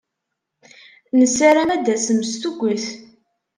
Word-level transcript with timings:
Nessaram 1.19 1.69
ad 1.71 1.81
d-tasem 1.83 2.19
s 2.31 2.33
tuget. 2.41 2.85